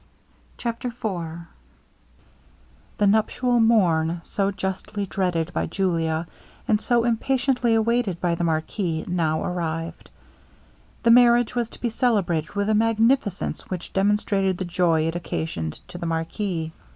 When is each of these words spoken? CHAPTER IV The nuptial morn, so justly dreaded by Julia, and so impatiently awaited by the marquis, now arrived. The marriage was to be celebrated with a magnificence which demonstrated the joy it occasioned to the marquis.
CHAPTER 0.57 0.87
IV 0.87 1.45
The 2.97 3.05
nuptial 3.05 3.59
morn, 3.59 4.21
so 4.23 4.49
justly 4.49 5.05
dreaded 5.05 5.53
by 5.53 5.67
Julia, 5.67 6.25
and 6.67 6.81
so 6.81 7.03
impatiently 7.03 7.75
awaited 7.75 8.19
by 8.19 8.33
the 8.33 8.43
marquis, 8.43 9.05
now 9.07 9.43
arrived. 9.43 10.09
The 11.03 11.11
marriage 11.11 11.53
was 11.53 11.69
to 11.69 11.79
be 11.79 11.91
celebrated 11.91 12.55
with 12.55 12.67
a 12.69 12.73
magnificence 12.73 13.61
which 13.69 13.93
demonstrated 13.93 14.57
the 14.57 14.65
joy 14.65 15.03
it 15.03 15.15
occasioned 15.15 15.79
to 15.89 15.99
the 15.99 16.07
marquis. 16.07 16.71